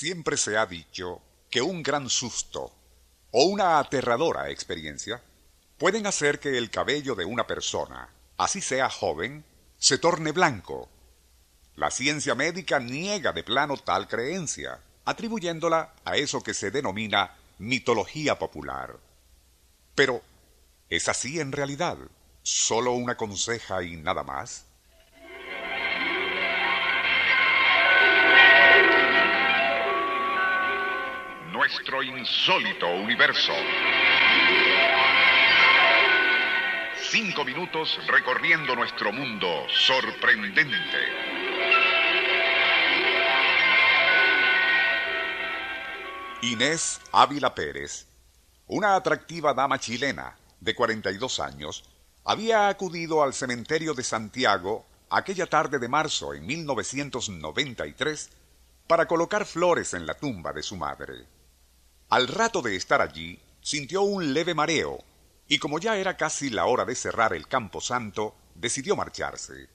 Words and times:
Siempre 0.00 0.38
se 0.38 0.56
ha 0.56 0.64
dicho 0.64 1.20
que 1.50 1.60
un 1.60 1.82
gran 1.82 2.08
susto 2.08 2.72
o 3.32 3.44
una 3.44 3.78
aterradora 3.78 4.48
experiencia 4.48 5.22
pueden 5.76 6.06
hacer 6.06 6.40
que 6.40 6.56
el 6.56 6.70
cabello 6.70 7.14
de 7.14 7.26
una 7.26 7.46
persona, 7.46 8.08
así 8.38 8.62
sea 8.62 8.88
joven, 8.88 9.44
se 9.76 9.98
torne 9.98 10.32
blanco. 10.32 10.88
La 11.76 11.90
ciencia 11.90 12.34
médica 12.34 12.80
niega 12.80 13.34
de 13.34 13.44
plano 13.44 13.76
tal 13.76 14.08
creencia, 14.08 14.80
atribuyéndola 15.04 15.92
a 16.02 16.16
eso 16.16 16.42
que 16.42 16.54
se 16.54 16.70
denomina 16.70 17.36
mitología 17.58 18.38
popular. 18.38 18.98
Pero, 19.94 20.22
¿es 20.88 21.10
así 21.10 21.40
en 21.40 21.52
realidad? 21.52 21.98
¿Solo 22.42 22.92
una 22.92 23.18
conseja 23.18 23.82
y 23.82 23.96
nada 23.96 24.22
más? 24.22 24.64
Insólito 32.02 32.88
universo. 32.88 33.52
Cinco 37.10 37.44
minutos 37.44 37.98
recorriendo 38.06 38.74
nuestro 38.74 39.12
mundo 39.12 39.66
sorprendente. 39.68 40.98
Inés 46.42 47.00
Ávila 47.12 47.54
Pérez, 47.54 48.06
una 48.66 48.94
atractiva 48.94 49.52
dama 49.52 49.78
chilena 49.78 50.38
de 50.60 50.74
42 50.74 51.40
años, 51.40 51.84
había 52.24 52.68
acudido 52.68 53.22
al 53.22 53.34
cementerio 53.34 53.92
de 53.92 54.04
Santiago 54.04 54.86
aquella 55.10 55.46
tarde 55.46 55.78
de 55.78 55.88
marzo 55.88 56.32
en 56.32 56.46
1993 56.46 58.30
para 58.86 59.06
colocar 59.06 59.44
flores 59.44 59.94
en 59.94 60.06
la 60.06 60.14
tumba 60.14 60.52
de 60.52 60.62
su 60.62 60.76
madre. 60.76 61.39
Al 62.10 62.26
rato 62.26 62.60
de 62.60 62.74
estar 62.74 63.00
allí, 63.00 63.38
sintió 63.60 64.02
un 64.02 64.34
leve 64.34 64.52
mareo, 64.52 64.98
y 65.46 65.60
como 65.60 65.78
ya 65.78 65.96
era 65.96 66.16
casi 66.16 66.50
la 66.50 66.66
hora 66.66 66.84
de 66.84 66.96
cerrar 66.96 67.32
el 67.32 67.46
campo 67.46 67.80
santo, 67.80 68.34
decidió 68.56 68.96
marcharse. 68.96 69.68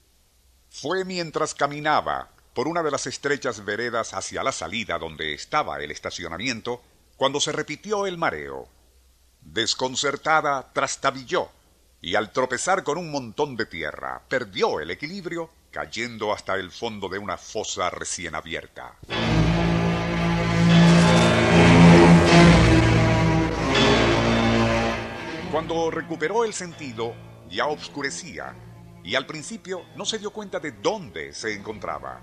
Fue 0.68 1.06
mientras 1.06 1.54
caminaba 1.54 2.28
por 2.52 2.68
una 2.68 2.82
de 2.82 2.90
las 2.90 3.06
estrechas 3.06 3.64
veredas 3.64 4.12
hacia 4.12 4.42
la 4.42 4.52
salida 4.52 4.98
donde 4.98 5.32
estaba 5.32 5.82
el 5.82 5.90
estacionamiento, 5.90 6.82
cuando 7.16 7.40
se 7.40 7.52
repitió 7.52 8.06
el 8.06 8.18
mareo. 8.18 8.68
Desconcertada, 9.40 10.70
trastabilló, 10.74 11.48
y 12.02 12.16
al 12.16 12.32
tropezar 12.32 12.84
con 12.84 12.98
un 12.98 13.10
montón 13.10 13.56
de 13.56 13.64
tierra, 13.64 14.20
perdió 14.28 14.80
el 14.80 14.90
equilibrio, 14.90 15.48
cayendo 15.70 16.34
hasta 16.34 16.56
el 16.56 16.70
fondo 16.70 17.08
de 17.08 17.18
una 17.18 17.38
fosa 17.38 17.88
recién 17.88 18.34
abierta. 18.34 18.94
Cuando 25.56 25.90
recuperó 25.90 26.44
el 26.44 26.52
sentido, 26.52 27.14
ya 27.48 27.66
oscurecía, 27.66 28.54
y 29.02 29.14
al 29.14 29.24
principio 29.24 29.86
no 29.96 30.04
se 30.04 30.18
dio 30.18 30.30
cuenta 30.30 30.60
de 30.60 30.72
dónde 30.72 31.32
se 31.32 31.54
encontraba. 31.54 32.20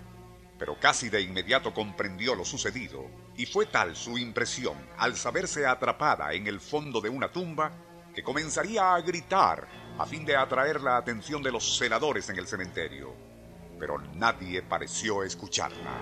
Pero 0.59 0.79
casi 0.79 1.09
de 1.09 1.19
inmediato 1.19 1.73
comprendió 1.73 2.35
lo 2.35 2.45
sucedido, 2.45 3.07
y 3.35 3.47
fue 3.47 3.65
tal 3.65 3.95
su 3.95 4.19
impresión 4.19 4.77
al 4.99 5.15
saberse 5.15 5.65
atrapada 5.65 6.31
en 6.33 6.45
el 6.45 6.59
fondo 6.59 7.01
de 7.01 7.09
una 7.09 7.31
tumba 7.31 7.71
que 8.13 8.21
comenzaría 8.21 8.93
a 8.93 9.01
gritar 9.01 9.67
a 9.97 10.05
fin 10.05 10.25
de 10.25 10.35
atraer 10.35 10.81
la 10.81 10.97
atención 10.97 11.41
de 11.41 11.51
los 11.51 11.75
senadores 11.75 12.29
en 12.29 12.37
el 12.37 12.45
cementerio. 12.45 13.15
Pero 13.79 13.97
nadie 14.13 14.61
pareció 14.61 15.23
escucharla. 15.23 15.97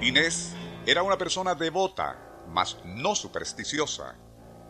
Inés 0.00 0.56
era 0.86 1.02
una 1.02 1.18
persona 1.18 1.56
devota, 1.56 2.44
mas 2.48 2.78
no 2.84 3.16
supersticiosa. 3.16 4.14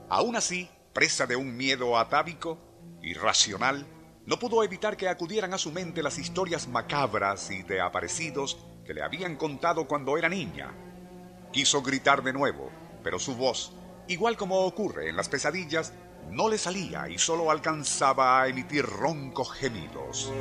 Aún 0.08 0.34
así, 0.34 0.68
presa 0.94 1.26
de 1.26 1.36
un 1.36 1.54
miedo 1.54 1.98
atávico, 1.98 2.58
irracional, 3.02 3.86
no 4.24 4.38
pudo 4.38 4.64
evitar 4.64 4.96
que 4.96 5.10
acudieran 5.10 5.52
a 5.52 5.58
su 5.58 5.72
mente 5.72 6.02
las 6.02 6.18
historias 6.18 6.68
macabras 6.68 7.50
y 7.50 7.62
de 7.62 7.82
aparecidos 7.82 8.56
que 8.86 8.94
le 8.94 9.02
habían 9.02 9.36
contado 9.36 9.86
cuando 9.86 10.16
era 10.16 10.30
niña. 10.30 10.72
Quiso 11.52 11.82
gritar 11.82 12.22
de 12.22 12.32
nuevo, 12.32 12.70
pero 13.04 13.18
su 13.18 13.36
voz, 13.36 13.72
igual 14.08 14.38
como 14.38 14.60
ocurre 14.60 15.10
en 15.10 15.16
las 15.16 15.28
pesadillas, 15.28 15.92
no 16.30 16.48
le 16.48 16.56
salía 16.56 17.10
y 17.10 17.18
solo 17.18 17.50
alcanzaba 17.50 18.40
a 18.40 18.48
emitir 18.48 18.86
roncos 18.86 19.52
gemidos. 19.52 20.32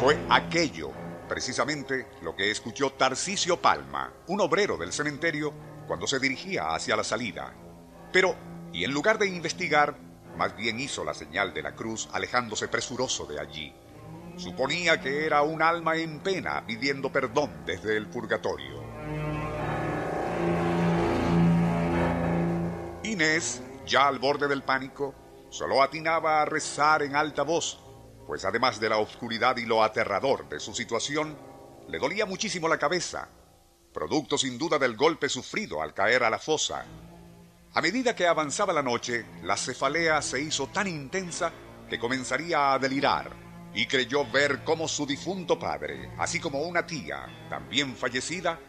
Fue 0.00 0.18
aquello 0.30 0.92
precisamente 1.28 2.08
lo 2.22 2.34
que 2.34 2.50
escuchó 2.50 2.90
Tarcisio 2.90 3.60
Palma, 3.60 4.12
un 4.26 4.40
obrero 4.40 4.76
del 4.76 4.92
cementerio, 4.92 5.52
cuando 5.86 6.06
se 6.06 6.18
dirigía 6.18 6.74
hacia 6.74 6.96
la 6.96 7.04
salida. 7.04 7.54
Pero, 8.12 8.34
y 8.72 8.84
en 8.84 8.92
lugar 8.92 9.18
de 9.18 9.28
investigar, 9.28 9.96
más 10.36 10.56
bien 10.56 10.80
hizo 10.80 11.04
la 11.04 11.14
señal 11.14 11.52
de 11.54 11.62
la 11.62 11.74
cruz 11.74 12.08
alejándose 12.12 12.68
presuroso 12.68 13.26
de 13.26 13.40
allí. 13.40 13.74
Suponía 14.36 15.00
que 15.00 15.26
era 15.26 15.42
un 15.42 15.62
alma 15.62 15.96
en 15.96 16.20
pena 16.20 16.64
pidiendo 16.66 17.10
perdón 17.10 17.64
desde 17.66 17.96
el 17.96 18.08
purgatorio. 18.08 18.82
Inés, 23.02 23.62
ya 23.86 24.06
al 24.06 24.18
borde 24.18 24.48
del 24.48 24.62
pánico, 24.62 25.14
solo 25.50 25.82
atinaba 25.82 26.42
a 26.42 26.44
rezar 26.44 27.02
en 27.02 27.16
alta 27.16 27.42
voz 27.42 27.80
pues 28.28 28.44
además 28.44 28.78
de 28.78 28.90
la 28.90 28.98
oscuridad 28.98 29.56
y 29.56 29.64
lo 29.64 29.82
aterrador 29.82 30.50
de 30.50 30.60
su 30.60 30.74
situación, 30.74 31.34
le 31.88 31.98
dolía 31.98 32.26
muchísimo 32.26 32.68
la 32.68 32.76
cabeza, 32.76 33.26
producto 33.90 34.36
sin 34.36 34.58
duda 34.58 34.78
del 34.78 34.96
golpe 34.96 35.30
sufrido 35.30 35.80
al 35.80 35.94
caer 35.94 36.22
a 36.22 36.28
la 36.28 36.38
fosa. 36.38 36.84
A 37.72 37.80
medida 37.80 38.14
que 38.14 38.26
avanzaba 38.26 38.74
la 38.74 38.82
noche, 38.82 39.24
la 39.44 39.56
cefalea 39.56 40.20
se 40.20 40.42
hizo 40.42 40.66
tan 40.66 40.88
intensa 40.88 41.50
que 41.88 41.98
comenzaría 41.98 42.74
a 42.74 42.78
delirar 42.78 43.34
y 43.72 43.86
creyó 43.86 44.30
ver 44.30 44.62
cómo 44.62 44.88
su 44.88 45.06
difunto 45.06 45.58
padre, 45.58 46.12
así 46.18 46.38
como 46.38 46.60
una 46.60 46.86
tía, 46.86 47.46
también 47.48 47.96
fallecida, 47.96 48.60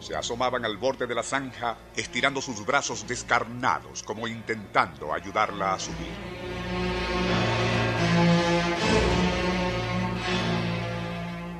se 0.00 0.16
asomaban 0.16 0.64
al 0.64 0.76
borde 0.76 1.06
de 1.06 1.14
la 1.14 1.22
zanja 1.22 1.78
estirando 1.94 2.42
sus 2.42 2.66
brazos 2.66 3.06
descarnados 3.06 4.02
como 4.02 4.26
intentando 4.26 5.14
ayudarla 5.14 5.74
a 5.74 5.78
subir. 5.78 7.43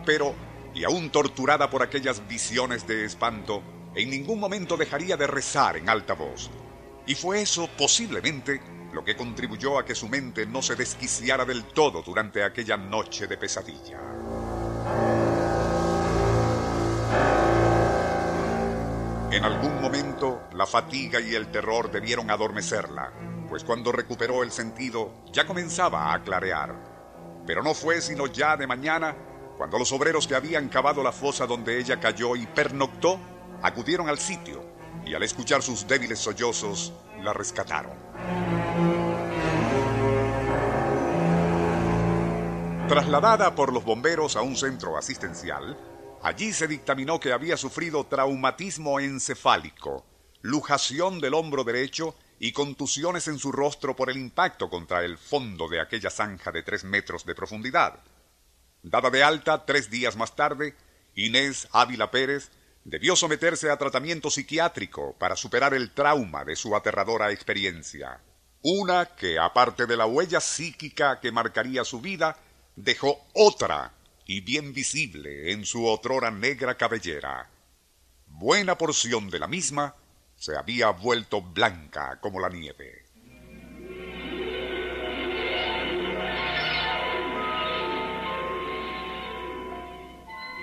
Pero, 0.04 0.34
y 0.74 0.84
aún 0.84 1.10
torturada 1.10 1.70
por 1.70 1.82
aquellas 1.82 2.26
visiones 2.28 2.86
de 2.86 3.04
espanto, 3.04 3.62
en 3.94 4.10
ningún 4.10 4.40
momento 4.40 4.76
dejaría 4.76 5.16
de 5.16 5.26
rezar 5.26 5.76
en 5.76 5.88
alta 5.88 6.14
voz. 6.14 6.50
Y 7.06 7.14
fue 7.14 7.42
eso, 7.42 7.68
posiblemente, 7.78 8.60
lo 8.92 9.04
que 9.04 9.16
contribuyó 9.16 9.78
a 9.78 9.84
que 9.84 9.94
su 9.94 10.08
mente 10.08 10.46
no 10.46 10.62
se 10.62 10.76
desquiciara 10.76 11.44
del 11.44 11.64
todo 11.64 12.02
durante 12.02 12.42
aquella 12.42 12.76
noche 12.76 13.26
de 13.26 13.36
pesadilla. 13.36 13.98
En 19.30 19.44
algún 19.44 19.80
momento, 19.80 20.42
la 20.54 20.64
fatiga 20.64 21.20
y 21.20 21.34
el 21.34 21.48
terror 21.50 21.90
debieron 21.90 22.30
adormecerla, 22.30 23.12
pues 23.48 23.64
cuando 23.64 23.90
recuperó 23.90 24.44
el 24.44 24.52
sentido 24.52 25.24
ya 25.32 25.44
comenzaba 25.44 26.12
a 26.12 26.22
clarear. 26.22 27.42
Pero 27.44 27.62
no 27.62 27.74
fue 27.74 28.00
sino 28.00 28.28
ya 28.28 28.56
de 28.56 28.66
mañana 28.66 29.16
cuando 29.56 29.78
los 29.78 29.92
obreros 29.92 30.26
que 30.26 30.34
habían 30.34 30.68
cavado 30.68 31.02
la 31.02 31.12
fosa 31.12 31.46
donde 31.46 31.78
ella 31.78 32.00
cayó 32.00 32.36
y 32.36 32.46
pernoctó 32.46 33.18
acudieron 33.62 34.08
al 34.08 34.18
sitio 34.18 34.64
y 35.06 35.14
al 35.14 35.22
escuchar 35.22 35.62
sus 35.62 35.86
débiles 35.86 36.18
sollozos 36.18 36.92
la 37.22 37.32
rescataron. 37.32 37.92
Trasladada 42.88 43.54
por 43.54 43.72
los 43.72 43.84
bomberos 43.84 44.36
a 44.36 44.42
un 44.42 44.56
centro 44.56 44.96
asistencial, 44.98 45.76
allí 46.22 46.52
se 46.52 46.68
dictaminó 46.68 47.18
que 47.18 47.32
había 47.32 47.56
sufrido 47.56 48.04
traumatismo 48.04 49.00
encefálico, 49.00 50.04
lujación 50.42 51.18
del 51.20 51.32
hombro 51.32 51.64
derecho 51.64 52.14
y 52.38 52.52
contusiones 52.52 53.26
en 53.28 53.38
su 53.38 53.52
rostro 53.52 53.96
por 53.96 54.10
el 54.10 54.18
impacto 54.18 54.68
contra 54.68 55.02
el 55.02 55.16
fondo 55.16 55.66
de 55.68 55.80
aquella 55.80 56.10
zanja 56.10 56.52
de 56.52 56.62
tres 56.62 56.84
metros 56.84 57.24
de 57.24 57.34
profundidad. 57.34 58.00
Dada 58.84 59.08
de 59.08 59.22
alta 59.22 59.64
tres 59.64 59.88
días 59.88 60.14
más 60.14 60.36
tarde, 60.36 60.76
Inés 61.14 61.66
Ávila 61.72 62.10
Pérez 62.10 62.50
debió 62.84 63.16
someterse 63.16 63.70
a 63.70 63.78
tratamiento 63.78 64.28
psiquiátrico 64.28 65.16
para 65.18 65.36
superar 65.36 65.72
el 65.72 65.92
trauma 65.92 66.44
de 66.44 66.54
su 66.54 66.76
aterradora 66.76 67.32
experiencia. 67.32 68.20
Una 68.60 69.06
que, 69.06 69.38
aparte 69.38 69.86
de 69.86 69.96
la 69.96 70.04
huella 70.04 70.38
psíquica 70.38 71.18
que 71.18 71.32
marcaría 71.32 71.82
su 71.82 72.02
vida, 72.02 72.36
dejó 72.76 73.26
otra 73.32 73.94
y 74.26 74.42
bien 74.42 74.74
visible 74.74 75.52
en 75.52 75.64
su 75.64 75.86
otrora 75.86 76.30
negra 76.30 76.76
cabellera. 76.76 77.48
Buena 78.26 78.76
porción 78.76 79.30
de 79.30 79.38
la 79.38 79.46
misma 79.46 79.94
se 80.36 80.58
había 80.58 80.90
vuelto 80.90 81.40
blanca 81.40 82.20
como 82.20 82.38
la 82.38 82.50
nieve. 82.50 83.06